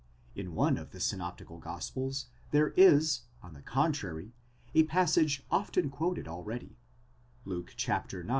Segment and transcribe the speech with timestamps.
[0.33, 4.33] In one of the synoptical gospels there is, on the contrary,
[4.73, 6.79] a passage often quoted already
[7.45, 8.15] (Luke ix.